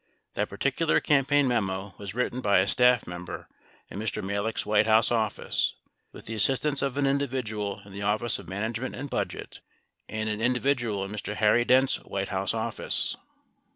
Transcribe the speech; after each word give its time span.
That 0.33 0.49
particular 0.49 0.99
cam 0.99 1.25
paign 1.25 1.45
memo 1.45 1.93
was 1.99 2.15
written 2.15 2.41
by 2.41 2.57
a 2.57 2.67
staff 2.67 3.05
member 3.05 3.47
in 3.87 3.99
Mr. 3.99 4.23
Malek's 4.23 4.65
White 4.65 4.87
House 4.87 5.11
office, 5.11 5.75
with 6.11 6.25
the 6.25 6.33
assistance 6.33 6.81
of 6.81 6.97
an 6.97 7.05
individual 7.05 7.81
in 7.85 7.91
the 7.91 8.01
Office 8.01 8.39
of 8.39 8.49
Man 8.49 8.63
agement 8.73 8.95
and 8.95 9.11
Budget 9.11 9.59
and 10.09 10.27
an 10.27 10.41
individual 10.41 11.03
in 11.05 11.11
Mr. 11.11 11.35
Harry 11.35 11.63
Dent's 11.65 11.97
White 11.97 12.29
House 12.29 12.55
office. 12.55 13.15